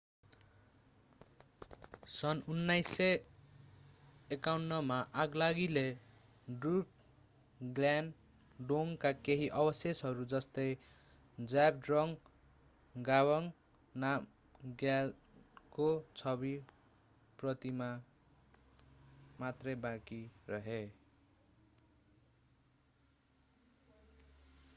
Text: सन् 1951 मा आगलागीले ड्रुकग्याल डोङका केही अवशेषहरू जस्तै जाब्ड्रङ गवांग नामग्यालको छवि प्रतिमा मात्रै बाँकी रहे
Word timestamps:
सन् 2.09 2.39
1951 2.45 4.79
मा 4.85 4.95
आगलागीले 5.23 5.83
ड्रुकग्याल 6.47 8.09
डोङका 8.59 9.11
केही 9.27 9.49
अवशेषहरू 9.57 10.25
जस्तै 10.33 10.65
जाब्ड्रङ 11.37 12.15
गवांग 12.95 13.51
नामग्यालको 13.95 16.03
छवि 16.15 16.61
प्रतिमा 17.39 17.91
मात्रै 19.39 19.75
बाँकी 19.85 20.31
रहे 20.47 21.01